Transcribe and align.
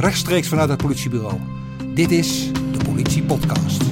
rechtstreeks 0.00 0.48
vanuit 0.48 0.68
het 0.68 0.82
politiebureau. 0.82 1.38
Dit 1.94 2.10
is 2.10 2.52
de 2.52 2.84
Politie 2.84 3.22
Podcast. 3.22 3.82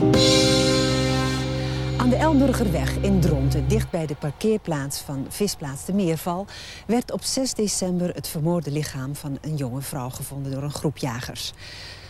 Aan 1.96 2.08
de 2.08 2.16
Elburgerweg 2.16 2.96
in 2.96 3.20
Dronten, 3.20 3.68
dicht 3.68 3.90
bij 3.90 4.06
de 4.06 4.14
parkeerplaats 4.14 5.00
van 5.00 5.26
Visplaats 5.28 5.84
de 5.84 5.92
Meerval... 5.92 6.46
werd 6.86 7.12
op 7.12 7.22
6 7.22 7.54
december 7.54 8.14
het 8.14 8.28
vermoorde 8.28 8.70
lichaam 8.70 9.14
van 9.14 9.38
een 9.40 9.56
jonge 9.56 9.80
vrouw 9.80 10.08
gevonden 10.08 10.52
door 10.52 10.62
een 10.62 10.70
groep 10.70 10.98
jagers. 10.98 11.52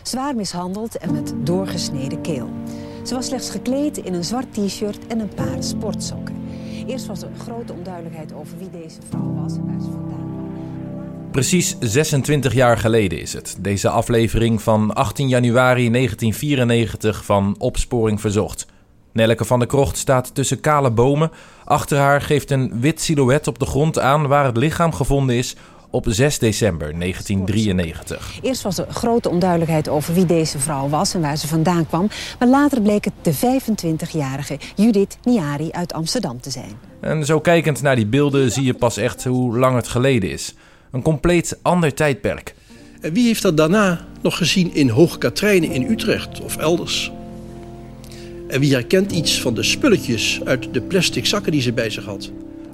Zwaar 0.03 0.35
mishandeld 0.35 0.99
en 0.99 1.13
met 1.13 1.35
doorgesneden 1.37 2.21
keel. 2.21 2.51
Ze 3.05 3.15
was 3.15 3.27
slechts 3.27 3.51
gekleed 3.51 3.97
in 3.97 4.15
een 4.15 4.25
zwart 4.25 4.55
t-shirt 4.55 5.07
en 5.07 5.21
een 5.21 5.35
paar 5.35 5.63
sportsokken. 5.63 6.37
Eerst 6.87 7.07
was 7.07 7.23
er 7.23 7.31
grote 7.39 7.73
onduidelijkheid 7.73 8.33
over 8.33 8.59
wie 8.59 8.71
deze 8.71 8.99
vrouw 9.09 9.35
was 9.35 9.57
en 9.57 9.67
waar 9.67 9.81
ze 9.81 9.91
vandaan. 9.91 10.38
Precies 11.39 11.77
26 11.81 12.55
jaar 12.55 12.79
geleden 12.79 13.21
is 13.21 13.33
het. 13.33 13.57
Deze 13.61 13.89
aflevering 13.89 14.63
van 14.63 14.95
18 14.95 15.29
januari 15.29 15.91
1994 15.91 17.25
van 17.25 17.55
Opsporing 17.59 18.21
Verzocht. 18.21 18.67
Nelleke 19.13 19.45
van 19.45 19.59
der 19.59 19.69
Krocht 19.69 19.97
staat 19.97 20.35
tussen 20.35 20.61
kale 20.61 20.91
bomen. 20.91 21.31
Achter 21.65 21.99
haar 21.99 22.21
geeft 22.21 22.51
een 22.51 22.81
wit 22.81 23.01
silhouet 23.01 23.47
op 23.47 23.59
de 23.59 23.67
grond 23.67 23.99
aan 23.99 24.27
waar 24.27 24.45
het 24.45 24.57
lichaam 24.57 24.93
gevonden 24.93 25.37
is 25.37 25.57
op 25.91 26.05
6 26.09 26.39
december 26.39 26.99
1993. 26.99 28.39
Eerst 28.43 28.63
was 28.63 28.79
er 28.79 28.87
grote 28.89 29.29
onduidelijkheid 29.29 29.89
over 29.89 30.15
wie 30.15 30.27
deze 30.27 30.59
vrouw 30.59 30.89
was 30.89 31.15
en 31.15 31.21
waar 31.21 31.37
ze 31.37 31.49
vandaan 31.49 31.87
kwam. 31.87 32.09
Maar 32.39 32.49
later 32.49 32.81
bleek 32.81 33.05
het 33.05 33.15
de 33.23 33.35
25-jarige 33.35 34.59
Judith 34.77 35.19
Niari 35.25 35.71
uit 35.71 35.93
Amsterdam 35.93 36.41
te 36.41 36.51
zijn. 36.51 36.79
En 37.01 37.25
zo 37.25 37.41
kijkend 37.41 37.83
naar 37.83 37.97
die 37.97 38.07
beelden 38.07 38.51
zie 38.51 38.65
je 38.65 38.75
pas 38.75 38.97
echt 38.97 39.25
hoe 39.25 39.59
lang 39.59 39.77
het 39.77 39.89
geleden 39.89 40.31
is. 40.31 40.55
Een 40.91 41.03
compleet 41.03 41.59
ander 41.63 41.95
tijdperk. 41.95 42.55
En 43.01 43.13
wie 43.13 43.27
heeft 43.27 43.43
dat 43.43 43.57
daarna 43.57 44.07
nog 44.23 44.37
gezien 44.37 44.75
in 44.75 44.89
Hoogkatrijnen 44.89 45.71
in 45.71 45.91
Utrecht 45.91 46.41
of 46.41 46.57
elders? 46.57 47.13
En 48.49 48.61
wie 48.61 48.73
herkent 48.73 49.13
iets 49.13 49.41
van 49.41 49.55
de 49.55 49.63
spulletjes 49.63 50.41
uit 50.45 50.75
de 50.75 50.81
plastic 50.81 51.27
zakken 51.27 51.53
die 51.53 51.61
ze 51.61 51.73
bij 51.73 51.91
zich 51.91 52.05
had? 52.05 52.31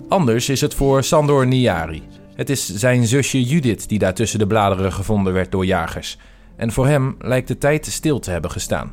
Anders 0.09 0.49
is 0.49 0.61
het 0.61 0.75
voor 0.75 1.05
Sandor 1.05 1.47
Niari. 1.47 2.03
Het 2.35 2.51
is 2.51 2.75
zijn 2.75 3.07
zusje 3.07 3.43
Judith 3.43 3.89
die 3.89 3.99
daar 3.99 4.15
tussen 4.15 4.39
de 4.39 4.47
bladeren 4.47 4.93
gevonden 4.93 5.33
werd 5.33 5.53
door 5.53 5.67
jagers. 5.67 6.19
En 6.57 6.73
voor 6.73 6.87
hem 6.87 7.17
lijkt 7.19 7.49
de 7.49 7.59
tijd 7.59 7.87
stil 7.87 8.19
te 8.19 8.31
hebben 8.31 8.51
gestaan. 8.51 8.93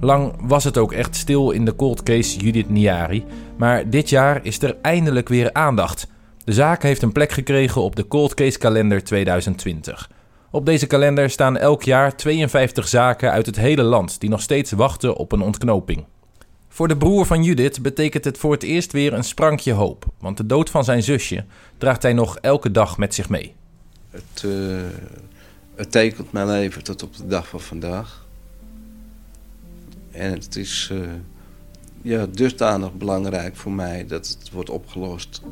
Lang 0.00 0.34
was 0.40 0.64
het 0.64 0.78
ook 0.78 0.92
echt 0.92 1.16
stil 1.16 1.50
in 1.50 1.64
de 1.64 1.76
cold 1.76 2.02
case 2.02 2.38
Judith 2.38 2.70
Niari, 2.70 3.24
maar 3.56 3.90
dit 3.90 4.08
jaar 4.08 4.40
is 4.42 4.62
er 4.62 4.76
eindelijk 4.82 5.28
weer 5.28 5.52
aandacht. 5.52 6.06
De 6.44 6.52
zaak 6.52 6.82
heeft 6.82 7.02
een 7.02 7.12
plek 7.12 7.32
gekregen 7.32 7.82
op 7.82 7.96
de 7.96 8.08
cold 8.08 8.34
case 8.34 8.58
kalender 8.58 9.04
2020. 9.04 10.10
Op 10.50 10.66
deze 10.66 10.86
kalender 10.86 11.30
staan 11.30 11.56
elk 11.56 11.82
jaar 11.82 12.16
52 12.16 12.88
zaken 12.88 13.30
uit 13.30 13.46
het 13.46 13.56
hele 13.56 13.82
land 13.82 14.20
die 14.20 14.30
nog 14.30 14.40
steeds 14.40 14.72
wachten 14.72 15.16
op 15.16 15.32
een 15.32 15.40
ontknoping. 15.40 16.04
Voor 16.68 16.88
de 16.88 16.96
broer 16.96 17.26
van 17.26 17.42
Judith 17.42 17.82
betekent 17.82 18.24
het 18.24 18.38
voor 18.38 18.52
het 18.52 18.62
eerst 18.62 18.92
weer 18.92 19.12
een 19.12 19.24
sprankje 19.24 19.72
hoop, 19.72 20.04
want 20.18 20.36
de 20.36 20.46
dood 20.46 20.70
van 20.70 20.84
zijn 20.84 21.02
zusje 21.02 21.44
draagt 21.78 22.02
hij 22.02 22.12
nog 22.12 22.38
elke 22.38 22.70
dag 22.70 22.98
met 22.98 23.14
zich 23.14 23.28
mee. 23.28 23.54
Het, 24.10 24.44
eh, 24.44 24.50
het 25.74 25.90
tekent 25.90 26.32
mijn 26.32 26.46
leven 26.46 26.84
tot 26.84 27.02
op 27.02 27.16
de 27.16 27.26
dag 27.26 27.48
van 27.48 27.60
vandaag. 27.60 28.26
En 30.10 30.32
het 30.32 30.56
is 30.56 30.88
eh, 30.92 30.98
ja, 32.02 32.26
dusdanig 32.26 32.92
belangrijk 32.92 33.56
voor 33.56 33.72
mij 33.72 34.06
dat 34.06 34.28
het 34.28 34.50
wordt 34.50 34.70
opgelost. 34.70 35.42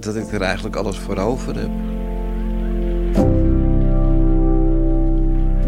Dat 0.00 0.16
ik 0.16 0.32
er 0.32 0.42
eigenlijk 0.42 0.76
alles 0.76 0.98
voor 0.98 1.16
over 1.16 1.54
heb. 1.56 1.70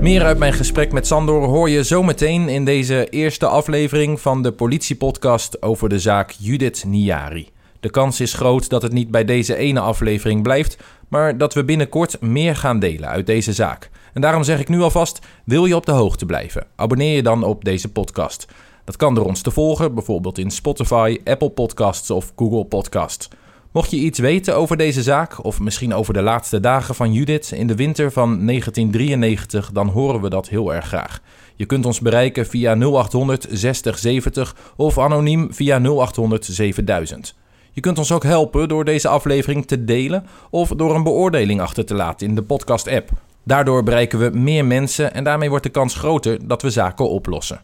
Meer 0.01 0.25
uit 0.25 0.39
mijn 0.39 0.53
gesprek 0.53 0.93
met 0.93 1.07
Sandor 1.07 1.43
hoor 1.43 1.71
je 1.71 1.83
zometeen 1.83 2.49
in 2.49 2.65
deze 2.65 3.09
eerste 3.09 3.47
aflevering 3.47 4.21
van 4.21 4.43
de 4.43 4.53
politiepodcast 4.53 5.63
over 5.63 5.89
de 5.89 5.99
zaak 5.99 6.35
Judith 6.39 6.85
Niari. 6.87 7.49
De 7.81 7.91
kans 7.91 8.21
is 8.21 8.35
groot 8.35 8.69
dat 8.69 8.83
het 8.83 8.93
niet 8.93 9.11
bij 9.11 9.25
deze 9.25 9.57
ene 9.57 9.81
aflevering 9.81 10.43
blijft, 10.43 10.77
maar 11.09 11.39
dat 11.39 11.55
we 11.55 11.65
binnenkort 11.65 12.21
meer 12.21 12.57
gaan 12.57 12.79
delen 12.79 13.09
uit 13.09 13.27
deze 13.27 13.53
zaak. 13.53 13.91
En 14.13 14.21
daarom 14.21 14.43
zeg 14.43 14.61
ik 14.61 14.69
nu 14.69 14.81
alvast: 14.81 15.19
wil 15.45 15.65
je 15.65 15.77
op 15.77 15.87
de 15.87 15.93
hoogte 15.93 16.27
blijven? 16.27 16.67
Abonneer 16.77 17.15
je 17.15 17.23
dan 17.23 17.45
op 17.45 17.65
deze 17.65 17.93
podcast. 17.93 18.47
Dat 18.85 18.97
kan 18.97 19.15
door 19.15 19.27
ons 19.27 19.43
te 19.43 19.51
volgen, 19.51 19.95
bijvoorbeeld 19.95 20.39
in 20.39 20.51
Spotify, 20.51 21.19
Apple 21.25 21.51
Podcasts 21.51 22.11
of 22.11 22.33
Google 22.37 22.65
Podcasts. 22.65 23.29
Mocht 23.73 23.91
je 23.91 23.97
iets 23.97 24.19
weten 24.19 24.57
over 24.57 24.77
deze 24.77 25.03
zaak, 25.03 25.45
of 25.45 25.61
misschien 25.61 25.95
over 25.95 26.15
de 26.15 26.23
laatste 26.23 26.61
dagen 26.61 26.95
van 26.95 27.13
Judith 27.13 27.51
in 27.51 27.67
de 27.67 27.75
winter 27.75 28.13
van 28.13 28.47
1993, 28.47 29.73
dan 29.73 29.89
horen 29.89 30.21
we 30.21 30.29
dat 30.29 30.49
heel 30.49 30.75
erg 30.75 30.87
graag. 30.87 31.21
Je 31.57 31.67
kunt 31.67 31.87
ons 31.87 32.01
bereiken 32.01 32.47
via 32.47 32.75
0800 32.75 33.47
60 33.51 33.99
70 33.99 34.57
of 34.77 34.99
anoniem 34.99 35.55
via 35.55 35.79
0800 35.79 36.45
7000. 36.45 37.35
Je 37.73 37.81
kunt 37.81 37.99
ons 37.99 38.13
ook 38.13 38.23
helpen 38.23 38.69
door 38.69 38.85
deze 38.85 39.09
aflevering 39.09 39.67
te 39.67 39.85
delen 39.85 40.27
of 40.51 40.69
door 40.69 40.95
een 40.95 41.03
beoordeling 41.03 41.61
achter 41.61 41.85
te 41.85 41.95
laten 41.95 42.27
in 42.27 42.35
de 42.35 42.43
podcast-app. 42.43 43.11
Daardoor 43.45 43.83
bereiken 43.83 44.19
we 44.19 44.39
meer 44.39 44.65
mensen 44.65 45.15
en 45.15 45.25
daarmee 45.25 45.49
wordt 45.49 45.65
de 45.65 45.71
kans 45.71 45.95
groter 45.95 46.49
dat 46.49 46.63
we 46.63 46.71
zaken 46.71 47.09
oplossen. 47.09 47.61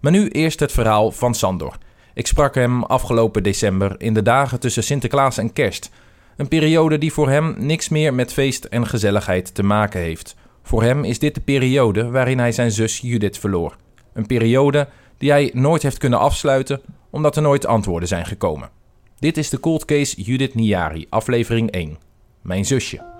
Maar 0.00 0.12
nu 0.12 0.28
eerst 0.28 0.60
het 0.60 0.72
verhaal 0.72 1.10
van 1.10 1.34
Sandor. 1.34 1.76
Ik 2.18 2.26
sprak 2.26 2.54
hem 2.54 2.84
afgelopen 2.84 3.42
december 3.42 3.94
in 3.98 4.14
de 4.14 4.22
dagen 4.22 4.60
tussen 4.60 4.82
Sinterklaas 4.82 5.38
en 5.38 5.52
Kerst. 5.52 5.90
Een 6.36 6.48
periode 6.48 6.98
die 6.98 7.12
voor 7.12 7.28
hem 7.28 7.54
niks 7.58 7.88
meer 7.88 8.14
met 8.14 8.32
feest 8.32 8.64
en 8.64 8.86
gezelligheid 8.86 9.54
te 9.54 9.62
maken 9.62 10.00
heeft. 10.00 10.36
Voor 10.62 10.82
hem 10.82 11.04
is 11.04 11.18
dit 11.18 11.34
de 11.34 11.40
periode 11.40 12.10
waarin 12.10 12.38
hij 12.38 12.52
zijn 12.52 12.70
zus 12.70 12.98
Judith 13.00 13.38
verloor. 13.38 13.76
Een 14.14 14.26
periode 14.26 14.88
die 15.18 15.30
hij 15.30 15.50
nooit 15.54 15.82
heeft 15.82 15.98
kunnen 15.98 16.18
afsluiten 16.18 16.80
omdat 17.10 17.36
er 17.36 17.42
nooit 17.42 17.66
antwoorden 17.66 18.08
zijn 18.08 18.26
gekomen. 18.26 18.70
Dit 19.18 19.36
is 19.36 19.50
de 19.50 19.60
cold 19.60 19.84
case 19.84 20.22
Judith 20.22 20.54
Niari, 20.54 21.06
aflevering 21.08 21.70
1. 21.70 21.98
Mijn 22.42 22.64
zusje. 22.64 23.16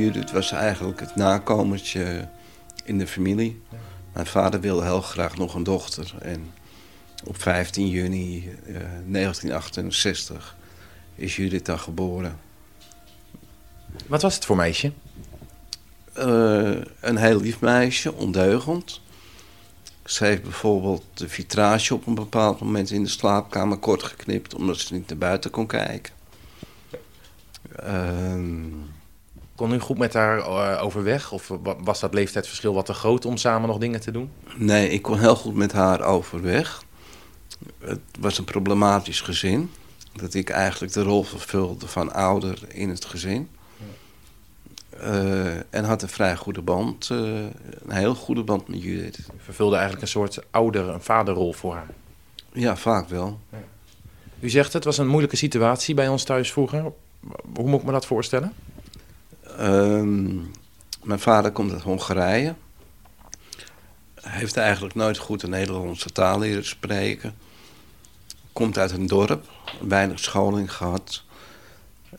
Judith 0.00 0.30
was 0.30 0.52
eigenlijk 0.52 1.00
het 1.00 1.16
nakomertje 1.16 2.28
in 2.84 2.98
de 2.98 3.06
familie. 3.06 3.62
Mijn 4.12 4.26
vader 4.26 4.60
wilde 4.60 4.84
heel 4.84 5.00
graag 5.00 5.36
nog 5.36 5.54
een 5.54 5.62
dochter. 5.62 6.14
En 6.20 6.52
op 7.24 7.40
15 7.40 7.88
juni 7.88 8.48
eh, 8.48 8.74
1968 9.06 10.56
is 11.14 11.36
Judith 11.36 11.66
dan 11.66 11.78
geboren. 11.78 12.38
Wat 14.06 14.22
was 14.22 14.34
het 14.34 14.44
voor 14.44 14.56
meisje? 14.56 14.92
Eh, 16.12 16.76
een 17.00 17.16
heel 17.16 17.40
lief 17.40 17.60
meisje, 17.60 18.14
ondeugend. 18.14 19.00
Ze 20.04 20.24
heeft 20.24 20.42
bijvoorbeeld 20.42 21.04
de 21.14 21.28
vitrage 21.28 21.94
op 21.94 22.06
een 22.06 22.14
bepaald 22.14 22.60
moment 22.60 22.90
in 22.90 23.02
de 23.02 23.08
slaapkamer 23.08 23.76
kort 23.76 24.02
geknipt... 24.02 24.54
omdat 24.54 24.78
ze 24.78 24.94
niet 24.94 25.08
naar 25.08 25.18
buiten 25.18 25.50
kon 25.50 25.66
kijken. 25.66 26.12
Ehm, 27.76 28.68
Kon 29.60 29.72
u 29.72 29.78
goed 29.78 29.98
met 29.98 30.12
haar 30.14 30.38
eh, 30.38 30.82
overweg? 30.84 31.32
Of 31.32 31.48
wa- 31.48 31.76
was 31.82 32.00
dat 32.00 32.14
leeftijdsverschil 32.14 32.74
wat 32.74 32.86
te 32.86 32.92
groot 32.92 33.24
om 33.24 33.36
samen 33.36 33.68
nog 33.68 33.78
dingen 33.78 34.00
te 34.00 34.10
doen? 34.10 34.30
nee, 34.56 34.88
ik 34.88 35.02
kon 35.02 35.18
heel 35.18 35.36
goed 35.36 35.54
met 35.54 35.72
haar 35.72 36.00
overweg. 36.02 36.82
Het 37.78 38.00
was 38.20 38.38
een 38.38 38.44
problematisch 38.44 39.20
gezin. 39.20 39.70
Dat 40.12 40.34
ik 40.34 40.50
eigenlijk 40.50 40.92
de 40.92 41.02
rol 41.02 41.22
vervulde 41.22 41.86
van 41.86 42.12
ouder 42.12 42.58
in 42.68 42.88
het 42.88 43.04
gezin. 43.04 43.48
Eh, 45.00 45.74
en 45.74 45.84
had 45.84 46.02
een 46.02 46.08
vrij 46.08 46.36
goede 46.36 46.62
band, 46.62 47.08
eh, 47.10 47.18
een 47.18 47.50
heel 47.86 48.14
goede 48.14 48.42
band 48.42 48.68
met 48.68 48.82
Judith. 48.82 49.18
Vervulde 49.38 49.74
eigenlijk 49.74 50.02
een 50.02 50.10
soort 50.10 50.38
ouder, 50.50 50.88
een 50.88 51.02
vaderrol 51.02 51.52
voor 51.52 51.74
haar. 51.74 51.88
Ja, 52.52 52.76
vaak 52.76 53.08
wel. 53.08 53.38
U 54.40 54.50
zegt 54.50 54.72
het 54.72 54.84
was 54.84 54.98
een 54.98 55.08
moeilijke 55.08 55.36
situatie 55.36 55.94
bij 55.94 56.08
ons 56.08 56.24
thuis 56.24 56.52
vroeger. 56.52 56.92
Hoe 57.56 57.68
moet 57.68 57.80
ik 57.80 57.86
me 57.86 57.92
dat 57.92 58.06
voorstellen? 58.06 58.52
Ehm, 59.60 60.36
mijn 61.02 61.20
vader 61.20 61.52
komt 61.52 61.72
uit 61.72 61.82
Hongarije. 61.82 62.54
Hij 64.14 64.38
heeft 64.38 64.56
eigenlijk 64.56 64.94
nooit 64.94 65.18
goed 65.18 65.40
de 65.40 65.48
Nederlandse 65.48 66.12
taal 66.12 66.38
leren 66.38 66.66
spreken. 66.66 67.34
Komt 68.52 68.78
uit 68.78 68.90
een 68.90 69.06
dorp, 69.06 69.44
weinig 69.80 70.18
scholing 70.18 70.72
gehad. 70.72 71.22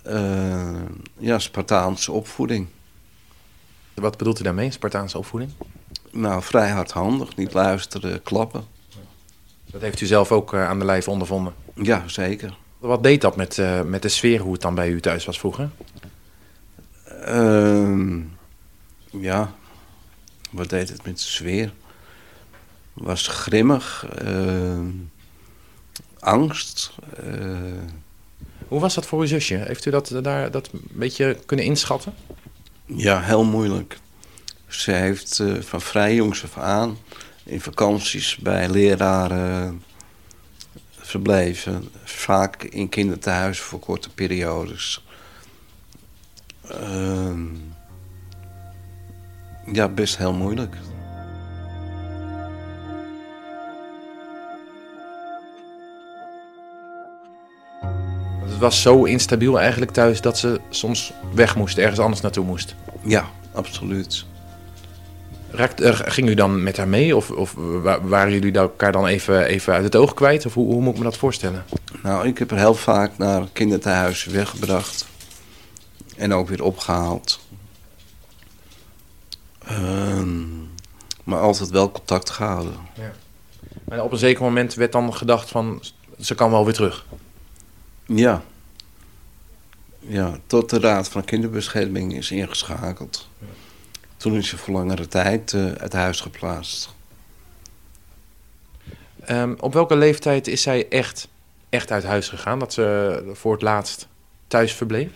Eh, 0.04 0.82
ja, 1.18 1.40
Spartaanse 1.40 2.12
opvoeding. 2.12 2.68
Wat 3.94 4.18
bedoelt 4.18 4.40
u 4.40 4.44
daarmee, 4.44 4.72
Spartaanse 4.72 5.18
opvoeding? 5.18 5.52
Nou, 6.12 6.44
vrij 6.44 6.70
hardhandig, 6.70 7.36
niet 7.36 7.54
luisteren, 7.54 8.24
klappen. 8.24 8.66
Dat 9.66 9.82
heeft 9.82 10.02
u 10.02 10.06
zelf 10.06 10.32
ook 10.32 10.54
eh, 10.54 10.68
aan 10.68 10.80
de 10.80 10.86
lijf 10.86 11.08
ondervonden. 11.08 11.54
Ja, 11.76 12.08
zeker. 12.08 12.58
Wat 12.80 13.04
deed 13.04 13.22
dat 13.22 13.36
met, 13.36 13.58
eh, 13.58 13.82
met 13.82 14.02
de 14.02 14.10
sfeer, 14.10 14.40
hoe 14.40 14.54
het 14.54 14.62
dan 14.62 14.76
bij 14.76 14.90
u 14.90 15.00
thuis 15.00 15.26
was 15.26 15.40
vroeger? 15.40 15.70
Ehm, 17.22 18.20
ja, 19.12 19.54
wat 20.52 20.70
deed 20.70 20.90
het 20.90 21.06
met 21.06 21.16
de 21.18 21.22
sfeer? 21.24 21.74
Was 22.94 23.28
grimmig, 23.28 24.06
eh, 24.18 24.80
angst. 26.20 26.92
eh, 27.18 27.28
Hoe 28.68 28.80
was 28.80 28.94
dat 28.94 29.06
voor 29.06 29.20
uw 29.20 29.26
zusje? 29.28 29.56
Heeft 29.56 29.86
u 29.86 29.92
dat, 29.92 30.14
daar, 30.22 30.52
dat 30.52 30.70
een 30.74 30.82
beetje 30.92 31.38
kunnen 31.46 31.66
inschatten? 31.66 32.14
ja, 32.86 33.22
heel 33.22 33.44
moeilijk. 33.44 33.98
Ze 34.68 34.92
heeft 34.92 35.40
eh, 35.40 35.54
van 35.62 35.82
vrij 35.82 36.16
jongs 36.16 36.44
af 36.44 36.58
aan 36.58 36.98
in 37.44 37.62
vakanties 37.62 38.36
bij 38.38 38.70
leraren 38.70 39.84
verbleven. 40.98 41.90
Vaak 42.04 42.64
in 42.64 42.90
kinderthuizen 42.90 43.64
voor 43.66 43.80
korte 43.80 44.10
periodes. 44.10 45.06
Ehm, 46.68 47.46
ja, 49.72 49.88
best 49.88 50.18
heel 50.18 50.34
moeilijk. 50.34 50.76
Het 58.46 58.58
was 58.60 58.82
zo 58.82 59.04
instabiel 59.04 59.60
eigenlijk 59.60 59.92
thuis 59.92 60.22
dat 60.22 60.38
ze 60.38 60.60
soms 60.70 61.14
weg 61.34 61.56
moest, 61.56 61.78
ergens 61.78 62.00
anders 62.00 62.22
naartoe 62.22 62.46
moest. 62.46 62.76
Ja, 63.04 63.26
absoluut. 63.54 64.26
Raakt, 65.52 65.82
eh, 65.82 66.00
ging 66.04 66.30
u 66.30 66.34
dan 66.34 66.64
met 66.64 66.78
haar 66.78 66.88
mee 66.88 67.16
of, 67.16 67.32
of 67.32 67.54
wa- 67.58 68.02
waren 68.02 68.32
jullie 68.32 68.52
elkaar 68.54 68.92
dan 68.92 69.06
even, 69.08 69.46
even 69.46 69.74
uit 69.74 69.84
het 69.84 69.96
oog 69.96 70.14
kwijt? 70.14 70.46
Of 70.46 70.54
hoe, 70.54 70.74
hoe 70.74 70.82
moet 70.82 70.92
ik 70.92 70.98
me 70.98 71.04
dat 71.04 71.18
voorstellen? 71.18 71.64
Nou, 72.04 72.28
ik 72.28 72.38
heb 72.38 72.50
haar 72.50 72.60
heel 72.60 72.74
vaak 72.74 73.18
naar 73.18 73.44
kinderthuizen 73.54 74.32
weggebracht. 74.34 75.06
En 76.18 76.34
ook 76.34 76.48
weer 76.48 76.64
opgehaald. 76.64 77.40
Ehm, 79.66 80.62
maar 81.24 81.40
altijd 81.40 81.70
wel 81.70 81.92
contact 81.92 82.30
gehouden. 82.30 82.76
Maar 83.84 84.04
op 84.04 84.12
een 84.12 84.18
zeker 84.18 84.44
moment 84.44 84.74
werd 84.74 84.92
dan 84.92 85.14
gedacht 85.14 85.50
van, 85.50 85.84
ze 86.20 86.36
kan 86.36 86.52
wel 86.52 86.66
weer 86.66 86.74
terug. 86.74 87.06
Ja. 88.06 88.44
Ja, 90.00 90.38
tot 90.48 90.70
de 90.70 90.80
Raad 90.80 91.10
van 91.10 91.26
Kinderbescherming 91.26 92.16
is 92.16 92.32
ingeschakeld. 92.32 93.28
Toen 94.18 94.36
is 94.36 94.48
ze 94.48 94.58
voor 94.58 94.74
langere 94.74 95.08
tijd 95.08 95.54
eh, 95.54 95.72
uit 95.72 95.94
huis 95.94 96.22
geplaatst. 96.22 96.90
Ehm, 99.26 99.54
op 99.60 99.74
welke 99.74 99.96
leeftijd 99.96 100.48
is 100.48 100.62
zij 100.62 100.90
echt, 100.90 101.28
echt 101.70 101.92
uit 101.92 102.04
huis 102.04 102.30
gegaan? 102.30 102.60
Dat 102.60 102.74
ze 102.74 103.32
voor 103.34 103.52
het 103.52 103.62
laatst 103.62 104.08
thuis 104.48 104.74
verbleef? 104.74 105.10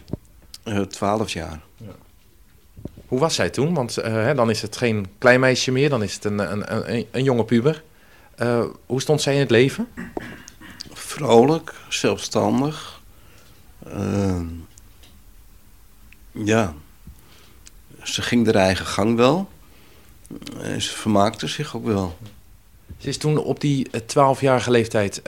Eh, 0.65 0.81
Twaalf 0.81 1.31
jaar. 1.33 1.61
Hoe 3.07 3.19
was 3.19 3.35
zij 3.35 3.49
toen? 3.49 3.73
Want 3.73 3.97
eh, 3.97 4.13
hè, 4.13 4.35
dan 4.35 4.49
is 4.49 4.61
het 4.61 4.77
geen 4.77 5.07
klein 5.17 5.39
meisje 5.39 5.71
meer, 5.71 5.89
dan 5.89 6.03
is 6.03 6.13
het 6.13 6.23
een, 6.23 6.39
een, 6.51 6.93
een, 6.93 7.07
een 7.11 7.23
jonge 7.23 7.43
puber. 7.45 7.83
Eh, 8.35 8.63
hoe 8.85 9.01
stond 9.01 9.21
zij 9.21 9.33
in 9.33 9.39
het 9.39 9.51
leven? 9.51 9.87
Vrolijk, 10.93 11.73
zelfstandig. 11.89 13.01
Ehm, 13.87 14.45
ja. 16.31 16.73
Ze 18.03 18.21
ging 18.21 18.45
haar 18.45 18.55
eigen 18.55 18.85
gang 18.85 19.15
wel. 19.15 19.49
En 20.61 20.81
ze 20.81 20.91
vermaakte 20.91 21.47
zich 21.47 21.75
ook 21.75 21.85
wel. 21.85 22.17
Ze 22.97 23.07
is 23.07 23.17
toen 23.17 23.37
op 23.37 23.59
die 23.59 23.89
eh, 23.91 24.01
12-jarige 24.01 24.71
leeftijd 24.71 25.21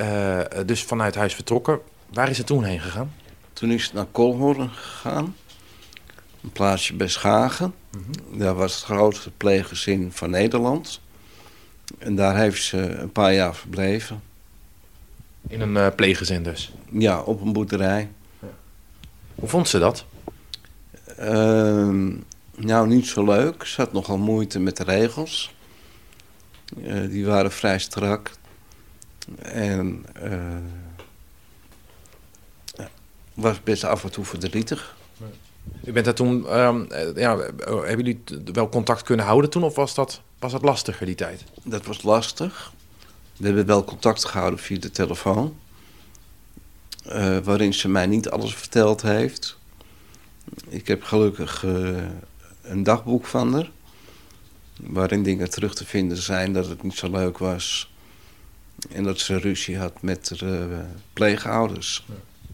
dus 0.66 0.84
vanuit 0.84 1.16
huis 1.16 1.36
vertrokken. 1.36 1.80
Waar 2.14 2.30
is 2.30 2.38
ze 2.38 2.44
toen 2.44 2.64
heen 2.64 2.80
gegaan? 2.80 3.14
Toen 3.58 3.72
is 3.72 3.86
ze 3.86 3.90
naar 3.94 4.06
Kolhoorn 4.06 4.70
gegaan. 4.70 5.36
Een 6.44 6.52
plaatsje 6.52 6.94
bij 6.94 7.08
Schagen. 7.08 7.74
Daar 8.34 8.56
was 8.56 8.76
het 8.76 8.84
grootste 8.84 9.32
pleeggezin 9.32 10.12
van 10.12 10.30
Nederland. 10.30 11.02
En 11.98 12.16
daar 12.16 12.38
heeft 12.38 12.64
ze 12.64 12.78
een 12.78 13.12
paar 13.12 13.34
jaar 13.34 13.56
verbleven. 13.56 14.22
In 15.48 15.62
een 15.62 15.78
eh 15.78 15.88
pleeggezin 15.96 16.44
dus. 16.44 16.74
Ja, 16.90 17.22
op 17.22 17.42
een 17.42 17.54
boerderij. 17.54 18.10
Hoe 19.36 19.50
vond 19.50 19.68
ze 19.68 19.80
dat? 19.80 20.06
Ehm, 21.18 22.08
nou, 22.56 22.88
niet 22.88 23.08
zo 23.08 23.24
leuk. 23.24 23.64
Ze 23.64 23.82
had 23.82 23.94
nogal 23.94 24.18
moeite 24.18 24.60
met 24.60 24.78
de 24.78 24.84
regels. 24.84 25.56
Eh, 26.84 27.10
die 27.10 27.26
waren 27.26 27.52
vrij 27.52 27.80
strak. 27.80 28.32
En 29.42 30.06
eh, 30.14 30.32
ja, 30.32 30.87
was 33.38 33.64
best 33.64 33.84
af 33.84 34.04
en 34.04 34.12
toe 34.12 34.26
verdrietig. 34.26 34.96
U 35.86 35.92
bent 35.92 36.06
daar 36.06 36.14
toen, 36.14 36.48
ehm, 36.48 36.82
eh, 36.90 37.16
ja, 37.16 37.38
hebben 37.38 37.98
jullie 37.98 38.24
wel 38.54 38.70
contact 38.70 39.02
kunnen 39.04 39.26
houden 39.26 39.50
toen 39.50 39.64
of 39.64 39.76
was 39.76 39.94
dat, 39.96 40.22
was 40.40 40.52
dat 40.52 40.62
lastiger 40.62 41.06
die 41.06 41.16
tijd? 41.16 41.44
Dat 41.64 41.86
was 41.86 42.04
lastig. 42.04 42.72
We 43.38 43.46
hebben 43.46 43.66
wel 43.66 43.84
contact 43.84 44.26
gehouden 44.26 44.60
via 44.60 44.80
de 44.80 44.92
telefoon. 44.92 45.58
eh, 47.04 47.38
waarin 47.44 47.74
ze 47.74 47.90
mij 47.90 48.06
niet 48.06 48.30
alles 48.30 48.56
verteld 48.56 49.02
heeft. 49.02 49.58
Ik 50.68 50.88
heb 50.88 51.04
gelukkig 51.04 51.64
eh, 51.66 52.04
een 52.62 52.84
dagboek 52.84 53.26
van 53.26 53.54
haar. 53.54 53.72
Waarin 54.82 55.24
dingen 55.24 55.50
terug 55.50 55.76
te 55.76 55.86
vinden 55.86 56.18
zijn 56.18 56.54
dat 56.54 56.68
het 56.68 56.84
niet 56.84 56.98
zo 56.98 57.10
leuk 57.12 57.38
was. 57.38 57.92
En 58.92 59.04
dat 59.04 59.20
ze 59.20 59.38
ruzie 59.38 59.78
had 59.78 60.02
met 60.02 60.28
de 60.28 60.68
eh, 60.72 60.78
pleegouders. 61.14 62.06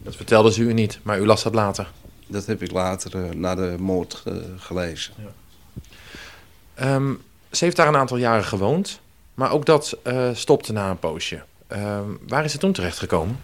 Dat 0.04 0.16
vertelde 0.16 0.52
ze 0.52 0.62
u 0.62 0.72
niet, 0.72 0.98
maar 1.02 1.20
u 1.20 1.26
las 1.26 1.42
dat 1.42 1.54
later. 1.54 1.90
Dat 2.26 2.46
heb 2.46 2.62
ik 2.62 2.70
later 2.70 3.24
eh, 3.24 3.30
na 3.30 3.54
de 3.54 3.76
moord 3.78 4.22
eh, 4.24 4.34
gelezen. 4.56 5.14
Ehm, 6.74 7.12
ze 7.50 7.64
heeft 7.64 7.76
daar 7.76 7.88
een 7.88 7.96
aantal 7.96 8.16
jaren 8.16 8.44
gewoond, 8.44 9.00
maar 9.34 9.50
ook 9.50 9.66
dat 9.66 9.98
eh, 10.02 10.30
stopte 10.32 10.72
na 10.72 10.90
een 10.90 10.98
poosje. 10.98 11.42
Ehm, 11.66 12.08
waar 12.28 12.44
is 12.44 12.52
ze 12.52 12.58
toen 12.58 12.72
terechtgekomen? 12.72 13.40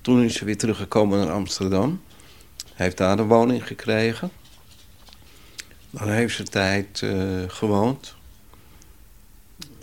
Toen 0.00 0.22
is 0.22 0.34
ze 0.34 0.44
weer 0.44 0.56
teruggekomen 0.56 1.18
naar 1.18 1.30
Amsterdam. 1.30 2.02
Hij 2.74 2.86
heeft 2.86 2.96
daar 2.96 3.18
een 3.18 3.26
woning 3.26 3.66
gekregen. 3.66 4.30
Dan 5.90 6.08
heeft 6.08 6.36
ze 6.36 6.42
tijd 6.42 7.02
gewoond. 7.46 8.14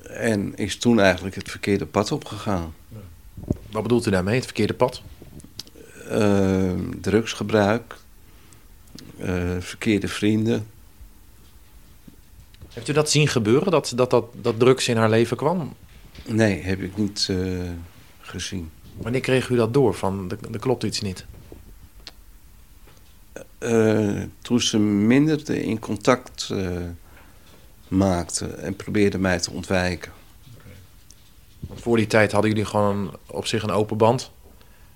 En 0.03 0.55
is 0.55 0.77
toen 0.77 0.99
eigenlijk 0.99 1.35
het 1.35 1.49
verkeerde 1.49 1.85
pad 1.85 2.11
opgegaan. 2.11 2.73
Wat 3.71 3.83
bedoelt 3.83 4.05
u 4.05 4.11
daarmee, 4.11 4.35
het 4.35 4.45
verkeerde 4.45 4.73
pad? 4.73 5.01
Eh, 6.09 6.71
drugsgebruik. 7.01 7.95
eh, 9.17 9.55
verkeerde 9.59 10.07
vrienden. 10.07 10.67
Heeft 12.73 12.87
u 12.87 12.93
dat 12.93 13.09
zien 13.09 13.27
gebeuren, 13.27 13.71
dat, 13.71 13.93
dat, 13.95 14.09
dat, 14.09 14.25
dat 14.41 14.59
drugs 14.59 14.87
in 14.87 14.97
haar 14.97 15.09
leven 15.09 15.37
kwam? 15.37 15.73
Nee, 16.25 16.61
heb 16.61 16.81
ik 16.81 16.97
niet 16.97 17.27
eh, 17.29 17.37
gezien. 18.21 18.71
Wanneer 18.97 19.21
kreeg 19.21 19.49
u 19.49 19.55
dat 19.55 19.73
door, 19.73 19.93
van 19.93 20.31
er, 20.51 20.59
klopt 20.59 20.83
iets 20.83 21.01
niet? 21.01 21.25
Eh, 23.57 24.21
toen 24.41 24.61
ze 24.61 24.79
minder 24.79 25.49
in 25.49 25.79
contact 25.79 26.53
maakte 27.87 28.45
en 28.45 28.75
probeerde 28.75 29.17
mij 29.17 29.39
te 29.39 29.51
ontwijken. 29.51 30.11
Want 31.59 31.81
voor 31.81 31.97
die 31.97 32.07
tijd 32.07 32.31
hadden 32.31 32.51
jullie 32.51 32.65
gewoon 32.65 33.17
op 33.25 33.45
zich 33.45 33.63
een 33.63 33.71
open 33.71 33.97
band. 33.97 34.31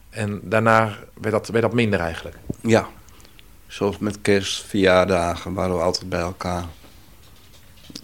En 0.10 0.42
daarna 0.44 0.98
werd 1.14 1.34
dat, 1.34 1.48
werd 1.48 1.64
dat 1.64 1.74
minder 1.74 2.00
eigenlijk. 2.00 2.38
Ja, 2.62 2.88
zoals 3.68 3.98
met 3.98 4.22
kerst, 4.22 4.66
verjaardagen 4.66 5.54
waren 5.54 5.76
we 5.76 5.82
altijd 5.82 6.10
bij 6.10 6.20
elkaar. 6.20 6.66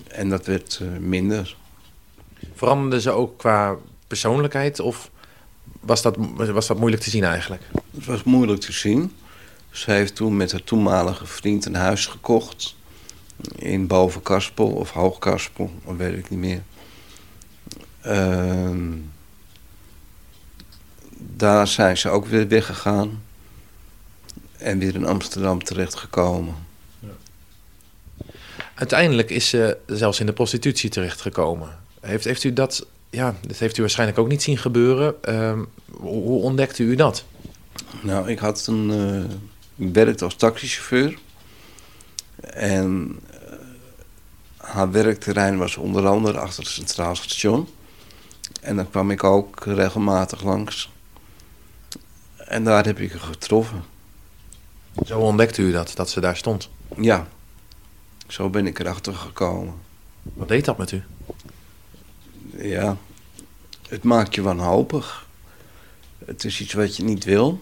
En 0.07 0.29
dat 0.29 0.45
werd 0.45 0.79
eh, 0.81 0.87
minder. 0.99 1.55
Veranderde 2.53 3.01
ze 3.01 3.11
ook 3.11 3.37
qua 3.37 3.75
persoonlijkheid 4.07 4.79
of 4.79 5.09
was 5.79 6.01
dat, 6.01 6.17
was 6.35 6.67
dat 6.67 6.77
moeilijk 6.77 7.03
te 7.03 7.09
zien 7.09 7.23
eigenlijk? 7.23 7.61
Het 7.95 8.05
was 8.05 8.23
moeilijk 8.23 8.59
te 8.59 8.71
zien. 8.71 9.11
Ze 9.69 9.91
heeft 9.91 10.15
toen 10.15 10.37
met 10.37 10.51
haar 10.51 10.63
toenmalige 10.63 11.25
vriend 11.25 11.65
een 11.65 11.75
huis 11.75 12.05
gekocht. 12.05 12.75
In 13.55 13.87
Bovenkarspel 13.87 14.67
of 14.67 14.91
Hoogkarspel, 14.91 15.71
dat 15.85 15.95
weet 15.95 16.17
ik 16.17 16.29
niet 16.29 16.39
meer. 16.39 16.61
Ehm, 18.01 18.91
daar 21.37 21.67
zijn 21.67 21.97
ze 21.97 22.09
ook 22.09 22.25
weer 22.25 22.47
weggegaan. 22.47 23.23
En 24.57 24.79
weer 24.79 24.95
in 24.95 25.05
Amsterdam 25.05 25.63
terechtgekomen. 25.63 26.55
Uiteindelijk 28.75 29.29
is 29.29 29.49
ze 29.49 29.77
zelfs 29.85 30.19
in 30.19 30.25
de 30.25 30.33
prostitutie 30.33 30.89
terechtgekomen. 30.89 31.77
Heeft, 32.01 32.23
heeft 32.23 32.43
u 32.43 32.53
dat, 32.53 32.85
ja, 33.09 33.35
dat 33.47 33.57
heeft 33.57 33.77
u 33.77 33.81
waarschijnlijk 33.81 34.19
ook 34.19 34.27
niet 34.27 34.43
zien 34.43 34.57
gebeuren. 34.57 35.23
Ehm, 35.23 35.63
hoe, 35.91 36.41
ontdekte 36.41 36.83
u 36.83 36.95
dat? 36.95 37.25
Nou, 38.01 38.29
ik 38.29 38.39
had 38.39 38.67
een. 38.67 38.91
eh, 38.91 39.85
ik 39.87 39.93
werkte 39.93 40.23
als 40.23 40.35
taxichauffeur. 40.35 41.17
En 42.53 43.19
eh, 43.29 43.37
haar 44.57 44.91
werkterrein 44.91 45.57
was 45.57 45.77
onder 45.77 46.07
andere 46.07 46.39
achter 46.39 46.63
het 46.63 46.71
Centraal 46.71 47.15
Station. 47.15 47.67
En 48.61 48.75
daar 48.75 48.85
kwam 48.85 49.11
ik 49.11 49.23
ook 49.23 49.65
regelmatig 49.65 50.43
langs. 50.43 50.89
En 52.45 52.63
daar 52.63 52.85
heb 52.85 52.99
ik 52.99 53.11
haar 53.11 53.19
getroffen. 53.19 53.83
Zo 55.05 55.19
ontdekte 55.19 55.61
u 55.61 55.71
dat, 55.71 55.91
dat 55.95 56.09
ze 56.09 56.19
daar 56.19 56.37
stond. 56.37 56.69
Ja, 56.97 57.27
zo 58.27 58.49
ben 58.49 58.67
ik 58.67 58.79
erachter 58.79 59.13
gekomen. 59.15 59.73
Wat 60.21 60.47
deed 60.47 60.65
dat 60.65 60.77
met 60.77 60.91
u? 60.91 61.03
Ja, 62.57 62.97
het 63.89 64.03
maakt 64.03 64.35
je 64.35 64.41
wanhopig. 64.41 65.27
Het 66.25 66.43
is 66.43 66.61
iets 66.61 66.73
wat 66.73 66.95
je 66.95 67.03
niet 67.03 67.23
wil. 67.23 67.61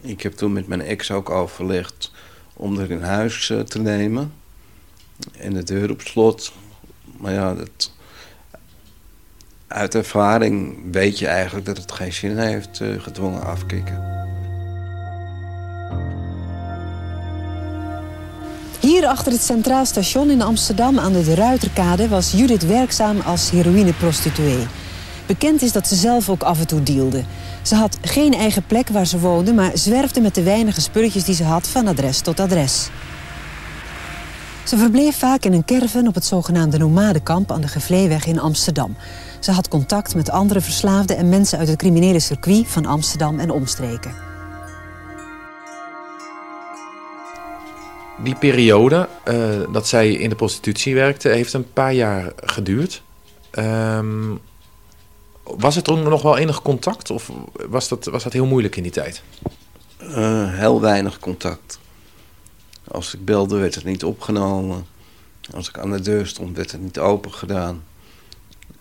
Ik 0.00 0.20
heb 0.20 0.32
toen 0.32 0.52
met 0.52 0.66
mijn 0.66 0.80
ex 0.80 1.10
ook 1.10 1.30
overlegd 1.30 2.12
om 2.52 2.78
er 2.78 2.90
in 2.90 3.02
huis 3.02 3.50
eh, 3.50 3.60
te 3.60 3.78
nemen. 3.78 4.32
En 5.32 5.54
de 5.54 5.62
deur 5.62 5.90
op 5.90 6.00
slot. 6.00 6.52
Maar 7.16 7.32
ja, 7.32 7.54
dat, 7.54 7.92
uit 9.68 9.94
ervaring 9.94 10.78
weet 10.92 11.18
je 11.18 11.26
eigenlijk 11.26 11.66
dat 11.66 11.76
het 11.76 11.92
geen 11.92 12.12
zin 12.12 12.38
heeft 12.38 12.80
uh, 12.80 13.02
gedwongen 13.02 13.44
afkicken. 13.44 14.12
Hier 18.80 19.06
achter 19.06 19.32
het 19.32 19.42
Centraal 19.42 19.84
Station 19.84 20.30
in 20.30 20.42
Amsterdam 20.42 20.98
aan 20.98 21.12
de 21.12 21.24
De 21.24 21.34
Ruiterkade 21.34 22.08
was 22.08 22.32
Judith 22.32 22.66
werkzaam 22.66 23.20
als 23.20 23.50
heroïneprostituee. 23.50 24.66
Bekend 25.26 25.62
is 25.62 25.72
dat 25.72 25.88
ze 25.88 25.94
zelf 25.94 26.28
ook 26.28 26.42
af 26.42 26.60
en 26.60 26.66
toe 26.66 26.82
dealde. 26.82 27.24
Ze 27.62 27.74
had 27.74 27.98
geen 28.02 28.34
eigen 28.34 28.66
plek 28.66 28.88
waar 28.88 29.06
ze 29.06 29.18
woonde, 29.18 29.52
maar 29.52 29.70
zwerfde 29.74 30.20
met 30.20 30.34
de 30.34 30.42
weinige 30.42 30.80
spulletjes 30.80 31.24
die 31.24 31.34
ze 31.34 31.44
had 31.44 31.68
van 31.68 31.86
adres 31.86 32.20
tot 32.20 32.40
adres. 32.40 32.88
Ze 34.74 34.80
verbleef 34.80 35.18
vaak 35.18 35.44
in 35.44 35.52
een 35.52 35.64
caravan 35.64 36.06
op 36.06 36.14
het 36.14 36.24
zogenaamde 36.24 36.78
nomadenkamp 36.78 37.52
aan 37.52 37.60
de 37.60 37.68
Gevleeweg 37.68 38.26
in 38.26 38.38
Amsterdam. 38.38 38.96
Ze 39.40 39.52
had 39.52 39.68
contact 39.68 40.14
met 40.14 40.30
andere 40.30 40.60
verslaafden 40.60 41.16
en 41.16 41.28
mensen 41.28 41.58
uit 41.58 41.68
het 41.68 41.76
criminele 41.76 42.20
circuit 42.20 42.66
van 42.66 42.86
Amsterdam 42.86 43.38
en 43.38 43.50
omstreken. 43.50 44.14
Die 48.22 48.34
periode 48.34 49.08
uh, 49.28 49.72
dat 49.72 49.88
zij 49.88 50.12
in 50.12 50.28
de 50.28 50.34
prostitutie 50.34 50.94
werkte, 50.94 51.28
heeft 51.28 51.52
een 51.52 51.72
paar 51.72 51.92
jaar 51.92 52.32
geduurd. 52.36 53.02
Um, 53.52 54.40
was 55.42 55.76
er 55.76 55.82
toen 55.82 56.02
nog 56.02 56.22
wel 56.22 56.38
enig 56.38 56.62
contact 56.62 57.10
of 57.10 57.30
was 57.68 57.88
dat, 57.88 58.04
was 58.04 58.22
dat 58.22 58.32
heel 58.32 58.46
moeilijk 58.46 58.76
in 58.76 58.82
die 58.82 58.92
tijd? 58.92 59.22
Uh, 60.00 60.52
heel 60.58 60.80
weinig 60.80 61.18
contact. 61.18 61.82
Als 62.88 63.14
ik 63.14 63.24
belde, 63.24 63.58
werd 63.58 63.74
het 63.74 63.84
niet 63.84 64.04
opgenomen. 64.04 64.86
Als 65.54 65.68
ik 65.68 65.78
aan 65.78 65.90
de 65.90 66.00
deur 66.00 66.26
stond, 66.26 66.56
werd 66.56 66.72
het 66.72 66.80
niet 66.80 66.98
open 66.98 67.32
gedaan. 67.32 67.84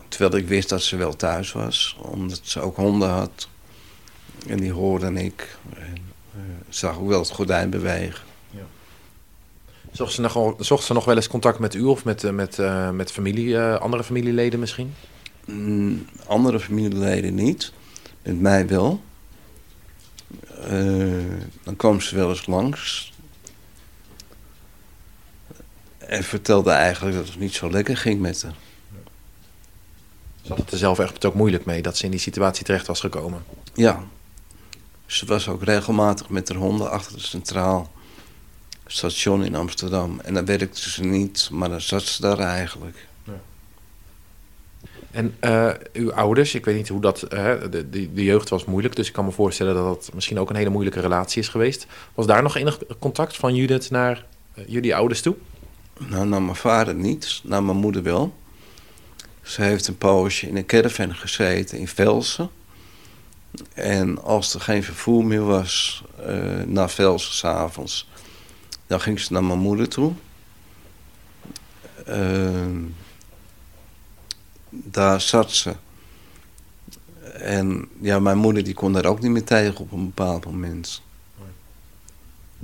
Terwijl 0.08 0.42
ik 0.42 0.48
wist 0.48 0.70
dat 0.70 0.82
ze 0.82 0.96
wel 0.96 1.16
thuis 1.16 1.52
was, 1.52 1.98
omdat 2.02 2.40
ze 2.44 2.60
ook 2.60 2.76
honden 2.76 3.10
had. 3.10 3.48
En 4.48 4.58
die 4.58 4.72
hoorde 4.72 5.14
ik. 5.14 5.58
En, 5.76 5.98
uh, 6.36 6.42
zag 6.70 6.98
ook 6.98 7.08
wel 7.08 7.20
het 7.20 7.30
gordijn 7.30 7.70
bewegen. 7.70 8.32
Zocht 9.92 10.14
ze, 10.14 10.22
nog, 10.22 10.56
zocht 10.60 10.84
ze 10.84 10.94
nog 10.94 11.06
wel 11.06 11.16
eens 11.16 11.28
contact 11.28 11.60
met 11.60 11.74
u 11.74 11.82
of 11.82 12.04
met, 12.06 12.32
met, 12.32 12.58
uh, 12.58 12.90
met 12.90 13.12
familie, 13.12 13.48
uh, 13.48 13.76
andere 13.76 14.04
familieleden 14.04 14.60
misschien? 14.60 14.94
Mm, 15.46 16.06
andere 16.28 16.60
familieleden 16.60 17.36
niet. 17.36 17.74
Met 18.22 18.40
mij 18.40 18.68
wel. 18.68 19.02
Dan 21.64 21.76
kwam 21.76 22.02
ze 22.02 22.16
wel 22.16 22.30
eens 22.30 22.46
langs. 22.46 23.13
En 26.14 26.24
vertelde 26.24 26.72
eigenlijk 26.72 27.16
dat 27.16 27.28
het 27.28 27.40
niet 27.40 27.54
zo 27.54 27.70
lekker 27.70 27.98
ging 27.98 28.20
met 28.20 28.44
haar. 28.44 28.54
Ze 30.42 30.50
had 30.50 30.58
het 30.58 30.72
er 30.72 30.78
zelf 30.78 31.00
echt 31.00 31.26
ook 31.26 31.34
moeilijk 31.34 31.66
mee 31.66 31.82
dat 31.82 31.98
ze 31.98 32.06
in 32.06 32.12
die 32.12 32.20
situatie 32.20 32.66
terecht 32.66 32.88
was 32.88 33.00
gekomen. 33.00 33.44
Ja. 33.74 34.04
Ze 35.06 35.26
was 35.26 35.48
ook 35.48 35.64
regelmatig 35.64 36.30
met 36.30 36.50
haar 36.50 36.58
honden 36.58 36.92
achter 36.92 37.14
het 37.14 37.22
centraal 37.22 37.92
station 38.86 39.44
in 39.44 39.56
Amsterdam. 39.56 40.20
En 40.20 40.34
dan 40.34 40.46
werkte 40.46 40.90
ze 40.90 41.04
niet, 41.04 41.50
maar 41.52 41.70
dan 41.70 41.82
zat 41.82 42.04
ze 42.04 42.22
daar 42.22 42.40
eigenlijk. 42.40 43.08
Ja. 43.24 43.42
En 45.12 45.36
uh, 45.42 45.70
uw 45.94 46.14
ouders, 46.14 46.56
ik 46.56 46.66
weet 46.66 46.76
niet 46.76 46.90
hoe 46.90 47.02
dat. 47.02 47.24
Uh, 47.24 47.30
de, 47.62 47.90
de, 47.90 48.14
de, 48.14 48.24
jeugd 48.24 48.50
was 48.50 48.66
moeilijk, 48.66 48.96
dus 48.96 49.08
ik 49.08 49.14
kan 49.14 49.26
me 49.26 49.32
voorstellen 49.32 49.74
dat 49.74 49.86
dat 49.86 50.14
misschien 50.14 50.40
ook 50.40 50.50
een 50.50 50.56
hele 50.56 50.70
moeilijke 50.70 51.00
relatie 51.00 51.42
is 51.42 51.48
geweest. 51.48 51.86
Was 52.14 52.26
daar 52.26 52.44
nog 52.44 52.56
enig 52.56 52.80
contact 53.00 53.36
van 53.36 53.56
Judith 53.56 53.90
naar 53.90 54.26
uh, 54.56 54.64
jullie 54.68 54.96
ouders 54.96 55.22
toe? 55.22 55.36
Nou, 56.00 56.28
naar 56.28 56.42
mijn 56.42 56.56
vader 56.56 56.96
niet, 56.96 57.42
naar 57.44 57.64
mijn 57.64 57.78
moeder 57.78 58.04
wel. 58.04 58.38
Ze 59.42 59.62
heeft 59.62 59.88
een 59.88 59.98
poosje 59.98 60.48
in 60.48 60.58
een 60.58 60.66
caravan 60.66 61.16
gezeten 61.16 61.78
in 61.78 61.88
Velsen. 61.88 62.50
En 63.74 64.24
als 64.24 64.54
er 64.54 64.62
geen 64.62 64.84
vervoer 64.84 65.26
meer 65.26 65.46
was 65.46 66.04
naar 66.66 66.90
Velsen 66.90 67.34
s'avonds, 67.34 68.08
dan 68.88 69.02
ging 69.02 69.20
ze 69.20 69.34
naar 69.34 69.44
mijn 69.44 69.60
moeder 69.60 69.90
toe. 69.90 70.14
Uh, 72.08 72.84
daar 74.70 75.22
zat 75.22 75.52
ze. 75.52 75.76
En 77.34 77.90
ja, 78.02 78.20
mijn 78.20 78.38
moeder 78.38 78.64
die 78.64 78.74
kon 78.74 78.94
daar 78.94 79.06
ook 79.06 79.22
niet 79.22 79.32
meer 79.32 79.44
tegen 79.44 79.78
op 79.78 79.92
een 79.92 80.06
bepaald 80.06 80.46
moment. 80.46 81.02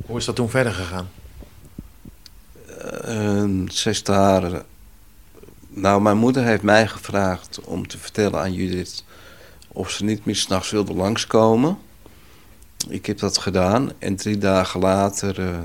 Hoe 0.06 0.18
is 0.18 0.26
dat 0.26 0.36
toen 0.36 0.50
verder 0.50 0.74
gegaan? 0.74 1.10
Uh, 2.86 3.94
daar... 4.04 4.64
Nou, 5.68 6.02
mijn 6.02 6.18
moeder 6.18 6.44
heeft 6.44 6.64
mij 6.64 6.88
gevraagd 6.88 7.60
om 7.60 7.88
te 7.88 7.98
vertellen 7.98 8.40
aan 8.40 8.54
Judith... 8.54 9.04
of 9.68 9.90
ze 9.90 10.04
niet 10.04 10.26
meer 10.26 10.36
s'nachts 10.36 10.72
wilde 10.72 10.94
langskomen. 10.94 11.78
Ik 12.88 13.06
heb 13.06 13.20
dat 13.20 13.38
gedaan 13.38 13.92
en 14.00 14.16
drie 14.16 14.38
dagen 14.38 14.80
later... 14.80 15.40
Uh, 15.40 15.60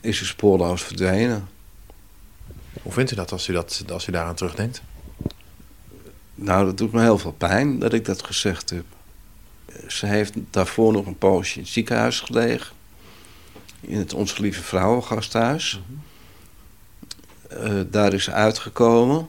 is 0.00 0.18
ze 0.18 0.24
spoorloos 0.24 0.82
verdwenen. 0.82 1.48
Hoe 2.82 2.92
vindt 2.92 3.10
u 3.10 3.14
dat 3.14 3.32
als 3.32 3.48
u, 3.48 3.52
dat, 3.52 3.84
als 3.92 4.06
u 4.06 4.12
daaraan 4.12 4.34
terugdenkt? 4.34 4.82
Nou, 6.34 6.64
dat 6.64 6.78
doet 6.78 6.92
me 6.92 7.00
heel 7.00 7.18
veel 7.18 7.32
pijn 7.32 7.78
dat 7.78 7.92
ik 7.92 8.04
dat 8.04 8.24
gezegd 8.24 8.70
heb. 8.70 8.84
Ze 9.88 10.06
heeft 10.06 10.32
daarvoor 10.50 10.92
nog 10.92 11.06
een 11.06 11.18
poosje 11.18 11.56
in 11.56 11.62
het 11.62 11.72
ziekenhuis 11.72 12.20
gelegen. 12.20 12.76
In 13.82 13.98
het 13.98 14.14
Onze 14.14 14.42
Lieve 14.42 14.62
Vrouwengasthuis. 14.62 15.80
Mm 15.86 16.00
-hmm. 17.50 17.76
uh, 17.76 17.84
daar 17.90 18.12
is 18.12 18.24
ze 18.24 18.32
uitgekomen. 18.32 19.28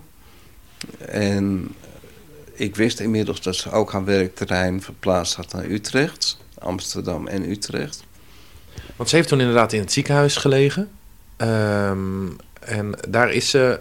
En 1.08 1.76
ik 2.54 2.76
wist 2.76 3.00
inmiddels 3.00 3.42
dat 3.42 3.56
ze 3.56 3.72
ook 3.72 3.92
haar 3.92 4.06
werkterrein 4.06 4.82
verplaatst 4.82 5.36
had 5.36 5.54
naar 5.54 5.66
Utrecht. 5.66 6.38
Amsterdam 6.60 7.28
en 7.28 7.50
Utrecht. 7.50 8.04
Want 8.96 9.10
ze 9.10 9.16
heeft 9.16 9.28
toen 9.28 9.40
inderdaad 9.40 9.74
in 9.74 9.80
het 9.80 9.92
ziekenhuis 9.92 10.36
gelegen. 10.36 10.92
Um, 11.38 12.36
en 12.60 12.96
daar 13.10 13.32
is 13.32 13.50
ze 13.50 13.80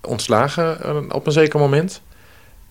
ontslagen 0.00 0.78
uh, 0.84 0.96
op 1.08 1.26
een 1.26 1.32
zeker 1.32 1.58
moment. 1.58 2.00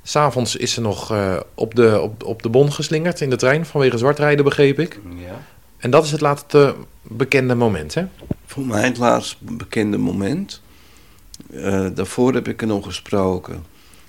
S'avonds 0.03 0.55
is 0.55 0.73
ze 0.73 0.81
nog 0.81 1.11
uh, 1.11 1.39
op, 1.53 1.75
de, 1.75 1.99
op, 2.01 2.23
op 2.23 2.43
de 2.43 2.49
bon 2.49 2.71
geslingerd 2.71 3.21
in 3.21 3.29
de 3.29 3.35
trein 3.35 3.65
vanwege 3.65 3.97
zwartrijden, 3.97 4.45
begreep 4.45 4.79
ik. 4.79 4.99
Ja. 5.15 5.36
En 5.77 5.89
dat 5.89 6.03
is 6.05 6.11
het 6.11 6.21
laatste 6.21 6.75
bekende 7.01 7.55
moment, 7.55 7.93
hè? 7.93 8.05
Voor 8.45 8.65
mij 8.65 8.83
het 8.83 8.97
laatste 8.97 9.37
bekende 9.39 9.97
moment. 9.97 10.61
Uh, 11.49 11.87
daarvoor 11.93 12.33
heb 12.33 12.47
ik 12.47 12.61
er 12.61 12.67
nog 12.67 12.85
gesproken. 12.85 13.65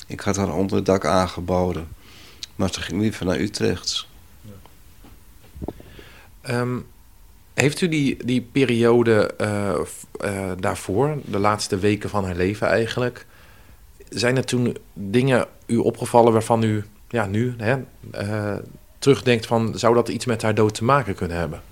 Ik 0.07 0.21
had 0.21 0.37
haar 0.37 0.55
onder 0.55 0.77
het 0.77 0.87
dak 0.87 1.05
aangeboden. 1.05 1.89
Maar 2.57 2.73
ze 2.73 2.81
ging 2.81 3.01
liever 3.01 3.27
naar 3.27 3.39
Utrecht. 3.39 4.07
Ja. 6.43 6.61
Um, 6.61 6.87
heeft 7.55 7.81
u 7.81 7.89
die, 7.89 8.25
die 8.25 8.49
periode 8.53 9.35
uh, 9.41 9.75
uh, 10.25 10.53
daarvoor, 10.59 11.19
de 11.25 11.39
laatste 11.39 11.79
weken 11.79 12.11
van 12.11 12.25
haar 12.25 12.37
leven 12.37 12.67
eigenlijk, 12.67 13.27
zijn 14.09 14.37
er 14.37 14.45
toen 14.45 14.77
dingen 14.93 15.47
u 15.67 15.77
opgevallen 15.77 16.33
waarvan 16.33 16.63
u 16.63 16.85
ja, 17.09 17.27
nu 17.27 17.55
hè, 17.57 17.77
terugdenkt 18.99 19.47
van 19.47 19.79
zou 19.79 19.95
dat 19.95 20.09
iets 20.09 20.25
met 20.25 20.43
haar 20.43 20.55
dood 20.55 20.75
te 20.75 20.85
maken 20.85 21.15
kunnen 21.15 21.37
hebben? 21.37 21.63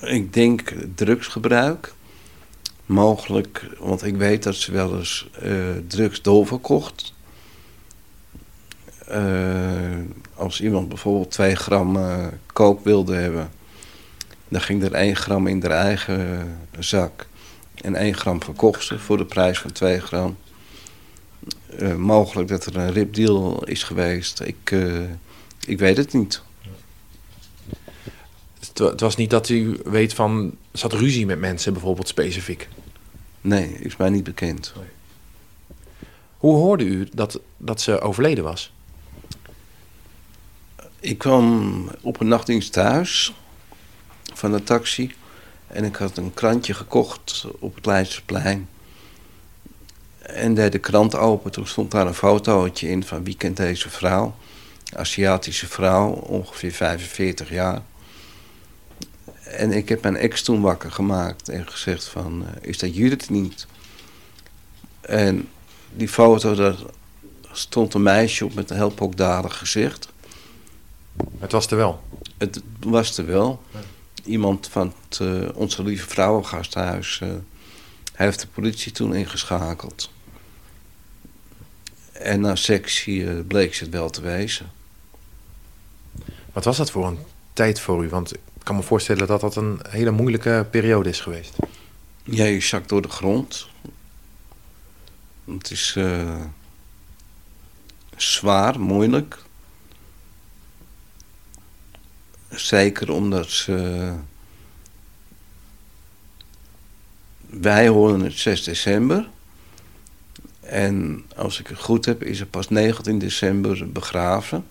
Ik 0.00 0.32
denk 0.32 0.72
drugsgebruik. 0.94 1.92
Mogelijk, 2.86 3.66
want 3.78 4.04
ik 4.04 4.16
weet 4.16 4.42
dat 4.42 4.54
ze 4.54 4.72
wel 4.72 4.96
eens 4.96 5.30
drugs 5.86 6.22
doorverkocht. 6.22 7.12
Uh, 9.10 9.98
als 10.34 10.60
iemand 10.60 10.88
bijvoorbeeld 10.88 11.30
2 11.30 11.54
gram 11.54 11.96
uh, 11.96 12.26
wilde 12.82 13.14
hebben, 13.14 13.50
dan 14.48 14.60
ging 14.60 14.82
er 14.82 14.92
1 14.92 15.16
gram 15.16 15.46
in 15.46 15.60
de 15.60 15.68
eigen 15.68 16.58
zak. 16.78 17.26
En 17.74 17.94
1 17.94 18.14
gram 18.14 18.42
verkocht 18.42 18.84
ze 18.84 18.98
voor 18.98 19.16
de 19.16 19.24
prijs 19.24 19.58
van 19.58 19.72
2 19.72 20.00
gram. 20.00 20.36
Uh, 21.78 21.94
mogelijk 21.94 22.48
dat 22.48 22.66
er 22.66 22.76
een 22.76 22.92
ripdeal 22.92 23.64
is 23.64 23.82
geweest. 23.82 24.40
Ik, 24.40 24.70
uh, 24.70 25.10
ik 25.66 25.78
weet 25.78 25.96
het 25.96 26.12
niet. 26.12 26.42
Het 28.74 29.00
was 29.00 29.16
niet 29.16 29.30
dat 29.30 29.48
u 29.48 29.80
weet 29.84 30.14
van... 30.14 30.56
zat 30.72 30.92
ruzie 30.92 31.26
met 31.26 31.38
mensen 31.38 31.72
bijvoorbeeld 31.72 32.08
specifiek? 32.08 32.68
Nee, 33.40 33.68
is 33.68 33.96
mij 33.96 34.08
niet 34.08 34.24
bekend. 34.24 34.72
Nee. 34.76 34.86
Hoe 36.36 36.56
hoorde 36.56 36.84
u 36.84 37.08
dat, 37.12 37.40
dat 37.56 37.80
ze 37.80 38.00
overleden 38.00 38.44
was? 38.44 38.72
Ik 41.00 41.18
kwam 41.18 41.90
op 42.00 42.20
een 42.20 42.28
nachtdienst 42.28 42.72
thuis 42.72 43.34
van 44.34 44.52
de 44.52 44.62
taxi. 44.62 45.14
En 45.66 45.84
ik 45.84 45.96
had 45.96 46.16
een 46.16 46.34
krantje 46.34 46.74
gekocht 46.74 47.46
op 47.58 47.74
het 47.74 47.86
Leidseplein. 47.86 48.68
En 50.26 50.54
deed 50.54 50.72
de 50.72 50.78
krant 50.78 51.14
open. 51.14 51.50
Toen 51.50 51.66
stond 51.66 51.90
daar 51.90 52.06
een 52.06 52.14
fotootje 52.14 52.88
in 52.88 53.04
van 53.04 53.24
wie 53.24 53.36
kent 53.36 53.56
deze 53.56 53.90
vrouw. 53.90 54.34
Aziatische 54.96 55.66
vrouw, 55.66 56.10
ongeveer 56.10 56.72
45 56.72 57.50
jaar. 57.50 57.82
En 59.44 59.72
ik 59.72 59.88
heb 59.88 60.02
mijn 60.02 60.16
ex 60.16 60.42
toen 60.42 60.60
wakker 60.60 60.92
gemaakt 60.92 61.48
en 61.48 61.68
gezegd 61.68 62.04
van, 62.04 62.46
eh, 62.46 62.68
is 62.68 62.78
dat 62.78 62.94
Judith 62.94 63.30
niet? 63.30 63.66
En 65.00 65.48
die 65.92 66.08
foto, 66.08 66.54
daar 66.54 66.76
stond 67.52 67.94
een 67.94 68.02
meisje 68.02 68.44
op 68.44 68.54
met 68.54 68.70
een 68.70 68.76
heel 68.76 68.90
pokdalig 68.90 69.58
gezicht. 69.58 70.08
Het 71.38 71.52
was 71.52 71.66
er 71.66 71.76
wel? 71.76 72.02
Het 72.38 72.62
was 72.80 73.18
er 73.18 73.26
wel. 73.26 73.62
Iemand 74.24 74.68
van 74.68 74.92
het, 75.08 75.18
uh, 75.18 75.48
Onze 75.54 75.82
Lieve 75.82 76.08
Vrouwengasthuis 76.08 77.20
uh, 77.22 77.28
heeft 78.12 78.40
de 78.40 78.46
politie 78.46 78.92
toen 78.92 79.14
ingeschakeld. 79.14 80.10
En 82.14 82.40
na 82.40 82.56
sectie 82.56 83.20
uh, 83.20 83.40
bleek 83.46 83.74
ze 83.74 83.84
het 83.84 83.92
wel 83.92 84.10
te 84.10 84.20
wezen. 84.20 84.70
Wat 86.52 86.64
was 86.64 86.76
dat 86.76 86.90
voor 86.90 87.06
een 87.06 87.18
tijd 87.52 87.80
voor 87.80 88.04
u? 88.04 88.08
Want 88.08 88.34
ik 88.34 88.40
kan 88.62 88.76
me 88.76 88.82
voorstellen 88.82 89.26
dat 89.26 89.40
dat 89.40 89.56
een 89.56 89.80
hele 89.88 90.10
moeilijke 90.10 90.66
periode 90.70 91.08
is 91.08 91.20
geweest. 91.20 91.56
Ja, 92.22 92.44
je 92.44 92.60
zakt 92.60 92.88
door 92.88 93.02
de 93.02 93.08
grond. 93.08 93.68
Het 95.44 95.70
is 95.70 95.94
uh, 95.98 96.40
zwaar, 98.16 98.80
moeilijk. 98.80 99.38
Zeker 102.50 103.12
omdat 103.12 103.50
ze. 103.50 104.12
Wij 107.40 107.88
horen 107.88 108.20
het 108.20 108.38
6 108.38 108.62
december. 108.62 109.28
En 110.74 111.24
als 111.36 111.60
ik 111.60 111.66
het 111.66 111.78
goed 111.78 112.04
heb, 112.04 112.22
is 112.22 112.40
het 112.40 112.50
pas 112.50 112.68
19 112.68 113.18
december 113.18 113.92
begraven. 113.92 114.66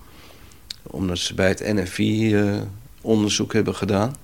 Omdat 0.83 1.17
ze 1.17 1.33
bij 1.33 1.47
het 1.47 1.73
NFI 1.73 2.35
uh, 2.35 2.61
onderzoek 3.01 3.53
hebben 3.53 3.75
gedaan. 3.75 4.15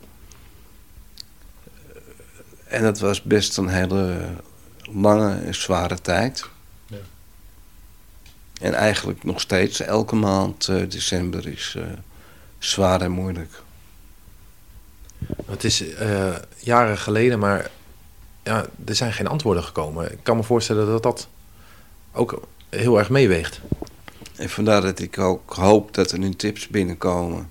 En 2.65 2.83
dat 2.83 2.99
was 2.99 3.21
best 3.21 3.57
een 3.57 3.67
hele 3.67 4.29
lange 4.91 5.35
en 5.35 5.55
zware 5.55 6.01
tijd. 6.01 6.45
Ja. 6.87 6.97
En 8.61 8.73
eigenlijk 8.73 9.23
nog 9.23 9.41
steeds, 9.41 9.79
elke 9.79 10.15
maand 10.15 10.67
uh, 10.67 10.89
december 10.89 11.47
is 11.47 11.75
uh, 11.77 11.83
zwaar 12.57 13.01
en 13.01 13.11
moeilijk. 13.11 13.61
Het 15.45 15.63
is 15.63 15.81
uh, 15.81 16.35
jaren 16.57 16.97
geleden, 16.97 17.39
maar 17.39 17.71
ja, 18.43 18.65
er 18.85 18.95
zijn 18.95 19.13
geen 19.13 19.27
antwoorden 19.27 19.63
gekomen. 19.63 20.11
Ik 20.11 20.19
kan 20.23 20.37
me 20.37 20.43
voorstellen 20.43 20.85
dat 20.85 21.03
dat 21.03 21.27
ook 22.13 22.41
heel 22.69 22.97
erg 22.97 23.09
meeweegt. 23.09 23.59
En 24.35 24.49
vandaar 24.49 24.81
dat 24.81 24.99
ik 24.99 25.19
ook 25.19 25.53
hoop 25.53 25.93
dat 25.93 26.11
er 26.11 26.19
nu 26.19 26.29
tips 26.29 26.67
binnenkomen, 26.67 27.49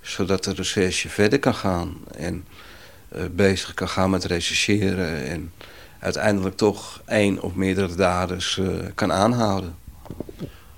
zodat 0.00 0.44
de 0.44 0.52
recherche 0.52 1.08
verder 1.08 1.38
kan 1.38 1.54
gaan 1.54 1.96
en 2.16 2.44
bezig 3.30 3.74
kan 3.74 3.88
gaan 3.88 4.10
met 4.10 4.24
rechercheren 4.24 5.26
en 5.26 5.52
uiteindelijk 5.98 6.56
toch 6.56 7.02
één 7.04 7.42
of 7.42 7.54
meerdere 7.54 7.94
daders 7.94 8.56
uh, 8.56 8.68
kan 8.94 9.12
aanhouden. 9.12 9.74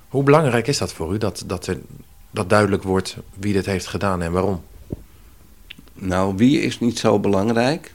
Hoe 0.09 0.23
belangrijk 0.23 0.67
is 0.67 0.79
dat 0.79 0.93
voor 0.93 1.15
u, 1.15 1.19
dat, 1.19 1.43
dat, 1.47 1.67
er, 1.67 1.79
dat 2.31 2.49
duidelijk 2.49 2.83
wordt 2.83 3.17
wie 3.39 3.53
dit 3.53 3.67
heeft 3.67 3.87
gedaan 3.87 4.23
en 4.23 4.33
waarom? 4.33 4.63
Nou, 5.95 6.37
wie 6.37 6.61
is 6.61 6.81
niet 6.81 6.99
zo 6.99 7.19
belangrijk. 7.19 7.95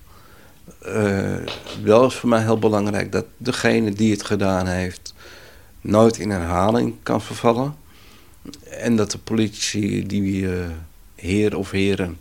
Uh, 0.88 1.36
wel 1.84 2.06
is 2.06 2.16
voor 2.16 2.30
mij 2.30 2.42
heel 2.42 2.60
belangrijk 2.60 3.12
dat 3.12 3.26
degene 3.38 3.94
die 3.94 4.12
het 4.12 4.24
gedaan 4.24 4.68
heeft... 4.68 5.14
nooit 5.82 6.18
in 6.18 6.30
herhaling 6.30 6.96
kan 7.04 7.22
vervallen. 7.22 7.76
En 8.70 8.96
dat 8.96 9.12
de 9.12 9.18
politie 9.18 10.06
die 10.06 10.42
uh, 10.42 10.66
heer 11.16 11.58
of 11.58 11.72
heren 11.72 12.18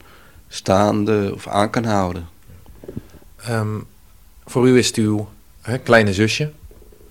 staande 0.49 1.31
of 1.35 1.47
aan 1.47 1.71
kan 1.71 1.85
houden. 1.85 2.29
Um, 3.49 3.87
voor 4.47 4.69
u 4.69 4.79
is 4.79 4.87
het 4.87 4.97
uw 4.97 5.29
hè, 5.61 5.79
kleine 5.79 6.15
zusje. 6.15 6.51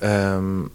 Um, 0.04 0.71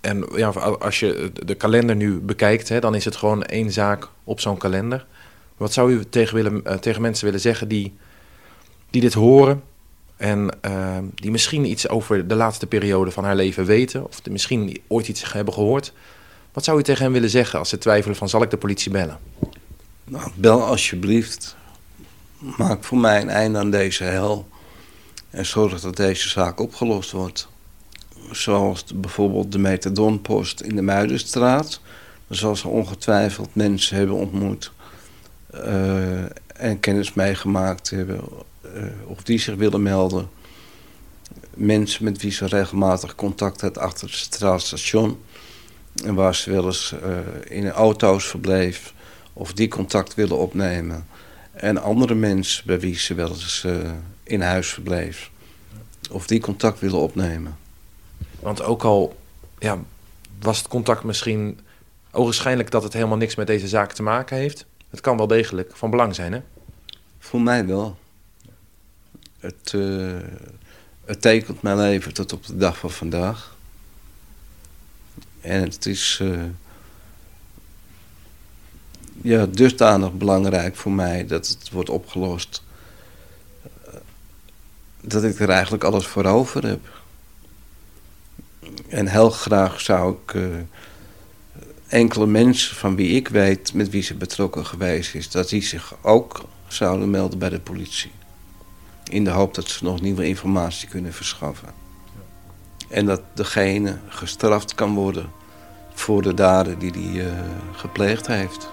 en 0.00 0.26
ja, 0.36 0.48
als 0.78 1.00
je 1.00 1.32
de 1.44 1.54
kalender 1.54 1.96
nu 1.96 2.18
bekijkt, 2.18 2.68
hè, 2.68 2.80
dan 2.80 2.94
is 2.94 3.04
het 3.04 3.16
gewoon 3.16 3.42
één 3.42 3.72
zaak 3.72 4.08
op 4.24 4.40
zo'n 4.40 4.58
kalender. 4.58 5.06
Wat 5.56 5.72
zou 5.72 5.92
u 5.92 6.04
tegen, 6.08 6.34
willen, 6.34 6.60
uh, 6.66 6.72
tegen 6.72 7.02
mensen 7.02 7.24
willen 7.24 7.40
zeggen 7.40 7.68
die, 7.68 7.94
die 8.92 9.00
dit 9.00 9.12
horen 9.12 9.62
en 10.16 10.48
uh, 10.66 10.98
die 11.14 11.30
misschien 11.30 11.64
iets 11.64 11.88
over 11.88 12.28
de 12.28 12.34
laatste 12.34 12.66
periode 12.66 13.10
van 13.10 13.24
haar 13.24 13.36
leven 13.36 13.64
weten, 13.64 14.04
of 14.04 14.20
misschien 14.30 14.80
ooit 14.88 15.08
iets 15.08 15.32
hebben 15.32 15.54
gehoord? 15.54 15.92
Wat 16.52 16.64
zou 16.64 16.78
u 16.78 16.82
tegen 16.82 17.02
hen 17.02 17.12
willen 17.12 17.30
zeggen 17.30 17.58
als 17.58 17.68
ze 17.68 17.78
twijfelen 17.78 18.16
van 18.16 18.28
zal 18.28 18.42
ik 18.42 18.50
de 18.50 18.56
politie 18.56 18.90
bellen? 18.90 19.18
Nou, 20.04 20.30
bel 20.34 20.64
alsjeblieft. 20.64 21.56
Maak 22.38 22.84
voor 22.84 22.98
mij 22.98 23.20
een 23.20 23.30
einde 23.30 23.58
aan 23.58 23.70
deze 23.70 24.04
hel. 24.04 24.48
En 25.30 25.46
zorg 25.46 25.80
dat 25.80 25.96
deze 25.96 26.28
zaak 26.28 26.60
opgelost 26.60 27.10
wordt. 27.10 27.48
Zoals 28.30 28.84
bijvoorbeeld 28.94 29.52
de 29.52 29.58
methadonpost 29.58 30.60
in 30.60 30.76
de 30.76 30.82
Muidenstraat. 30.82 31.80
Zoals 32.28 32.60
ze 32.60 32.68
ongetwijfeld 32.68 33.54
mensen 33.54 33.96
hebben 33.96 34.16
ontmoet. 34.16 34.72
Uh, 35.54 36.22
en 36.46 36.80
kennis 36.80 37.14
meegemaakt 37.14 37.90
hebben. 37.90 38.20
Uh, 38.64 38.84
of 39.04 39.22
die 39.22 39.38
zich 39.38 39.54
willen 39.54 39.82
melden. 39.82 40.28
Mensen 41.54 42.04
met 42.04 42.22
wie 42.22 42.30
ze 42.30 42.46
regelmatig 42.46 43.14
contact 43.14 43.60
had 43.60 43.78
achter 43.78 44.08
het 44.08 44.16
straatstation. 44.16 45.20
En 46.04 46.14
waar 46.14 46.34
ze 46.34 46.50
wel 46.50 46.64
eens 46.64 46.94
uh, 47.04 47.18
in 47.58 47.70
auto's 47.70 48.24
verbleef. 48.26 48.94
Of 49.32 49.52
die 49.52 49.68
contact 49.68 50.14
willen 50.14 50.38
opnemen. 50.38 51.06
En 51.52 51.82
andere 51.82 52.14
mensen 52.14 52.66
bij 52.66 52.80
wie 52.80 52.98
ze 52.98 53.14
wel 53.14 53.28
eens 53.28 53.66
in 54.22 54.40
huis 54.40 54.68
verbleef. 54.68 55.30
Of 56.10 56.26
die 56.26 56.40
contact 56.40 56.80
willen 56.80 56.98
opnemen. 56.98 57.56
Want 58.40 58.62
ook 58.62 58.82
al 58.82 59.16
ja, 59.58 59.78
was 60.40 60.58
het 60.58 60.68
contact 60.68 61.04
misschien 61.04 61.60
ogenschijnlijk 62.10 62.70
dat 62.70 62.82
het 62.82 62.92
helemaal 62.92 63.16
niks 63.16 63.34
met 63.34 63.46
deze 63.46 63.68
zaak 63.68 63.92
te 63.92 64.02
maken 64.02 64.36
heeft. 64.36 64.66
Het 64.90 65.00
kan 65.00 65.16
wel 65.16 65.26
degelijk 65.26 65.76
van 65.76 65.90
belang 65.90 66.14
zijn, 66.14 66.32
hè? 66.32 66.40
Voor 67.18 67.40
mij 67.40 67.66
wel. 67.66 67.98
Het, 69.42 69.72
uh, 69.74 70.16
het 71.04 71.20
tekent 71.20 71.62
mijn 71.62 71.76
leven 71.76 72.14
tot 72.14 72.32
op 72.32 72.46
de 72.46 72.56
dag 72.56 72.78
van 72.78 72.90
vandaag. 72.90 73.56
En 75.40 75.62
het 75.62 75.86
is 75.86 76.18
uh, 76.22 76.42
ja, 79.22 79.46
dusdanig 79.46 80.12
belangrijk 80.12 80.76
voor 80.76 80.92
mij 80.92 81.26
dat 81.26 81.48
het 81.48 81.70
wordt 81.70 81.90
opgelost 81.90 82.62
dat 85.00 85.24
ik 85.24 85.40
er 85.40 85.50
eigenlijk 85.50 85.84
alles 85.84 86.06
voor 86.06 86.24
over 86.24 86.66
heb. 86.66 87.02
En 88.88 89.06
heel 89.06 89.30
graag 89.30 89.80
zou 89.80 90.16
ik 90.24 90.34
enkele 91.86 92.26
mensen 92.26 92.76
van 92.76 92.96
wie 92.96 93.16
ik 93.16 93.28
weet 93.28 93.74
met 93.74 93.90
wie 93.90 94.02
ze 94.02 94.14
betrokken 94.14 94.66
geweest 94.66 95.14
is, 95.14 95.30
dat 95.30 95.48
die 95.48 95.62
zich 95.62 95.94
ook 96.02 96.44
zouden 96.66 97.10
melden 97.10 97.38
bij 97.38 97.48
de 97.48 97.60
politie. 97.60 98.12
In 99.12 99.24
de 99.24 99.30
hoop 99.30 99.54
dat 99.54 99.68
ze 99.68 99.84
nog 99.84 100.00
nieuwe 100.00 100.26
informatie 100.26 100.88
kunnen 100.88 101.12
verschaffen. 101.12 101.68
En 102.88 103.06
dat 103.06 103.20
degene 103.34 103.98
gestraft 104.08 104.74
kan 104.74 104.94
worden 104.94 105.30
voor 105.94 106.22
de 106.22 106.34
daden 106.34 106.78
die 106.78 106.90
hij 106.90 107.26
uh, 107.26 107.32
gepleegd 107.72 108.26
heeft. 108.26 108.72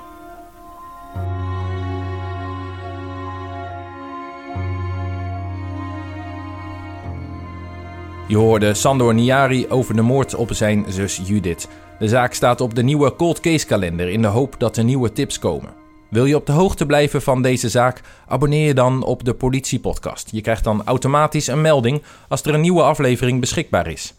Je 8.28 8.38
hoorde 8.38 8.73
Sandor 8.73 9.13
Niari 9.13 9.67
over 9.67 9.95
de 9.95 10.02
moord 10.02 10.36
op 10.36 10.54
zijn 10.54 10.86
zus 10.88 11.21
Judith. 11.23 11.67
De 11.99 12.08
zaak 12.08 12.34
staat 12.34 12.62
op 12.62 12.75
de 12.75 12.84
nieuwe 12.84 13.15
cold 13.15 13.39
case 13.39 13.65
kalender 13.65 14.10
in 14.10 14.21
de 14.21 14.28
hoop 14.28 14.56
dat 14.58 14.78
er 14.78 14.84
nieuwe 14.84 15.12
tips 15.12 15.39
komen. 15.39 15.79
Wil 16.10 16.26
je 16.26 16.36
op 16.36 16.45
de 16.45 16.52
hoogte 16.52 16.86
blijven 16.86 17.22
van 17.22 17.41
deze 17.41 17.69
zaak? 17.69 18.02
Abonneer 18.28 18.67
je 18.67 18.74
dan 18.74 19.04
op 19.04 19.24
de 19.24 19.34
politiepodcast. 19.34 20.30
Je 20.32 20.41
krijgt 20.41 20.63
dan 20.63 20.82
automatisch 20.86 21.48
een 21.48 21.62
melding 21.62 22.02
als 22.28 22.43
er 22.43 22.54
een 22.54 22.62
nieuwe 22.62 22.82
aflevering 22.82 23.39
beschikbaar 23.39 23.88
is. 23.88 24.13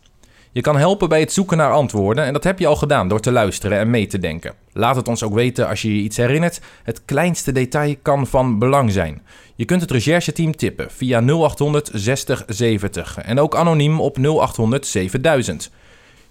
Je 0.53 0.61
kan 0.61 0.77
helpen 0.77 1.09
bij 1.09 1.21
het 1.21 1.33
zoeken 1.33 1.57
naar 1.57 1.73
antwoorden 1.73 2.25
en 2.25 2.33
dat 2.33 2.45
heb 2.45 2.59
je 2.59 2.67
al 2.67 2.77
gedaan 2.77 3.09
door 3.09 3.21
te 3.21 3.33
luisteren 3.33 3.79
en 3.79 3.91
mee 3.91 4.07
te 4.07 4.19
denken. 4.19 4.55
Laat 4.73 4.97
het 4.97 5.09
ons 5.09 5.23
ook 5.23 5.35
weten 5.35 5.69
als 5.69 5.83
je 5.83 5.97
je 5.97 6.03
iets 6.03 6.17
herinnert. 6.17 6.61
Het 6.83 7.05
kleinste 7.05 7.53
detail 7.53 7.95
kan 8.03 8.27
van 8.27 8.59
belang 8.59 8.93
zijn. 8.93 9.23
Je 9.55 9.65
kunt 9.65 9.81
het 9.81 9.91
rechercheteam 9.91 10.57
tippen 10.57 10.91
via 10.91 11.21
0800 11.21 11.91
60 11.93 12.43
70 12.47 13.19
en 13.19 13.41
ook 13.41 13.55
anoniem 13.55 14.01
op 14.01 14.19
0800 14.19 14.87
7000. 14.87 15.71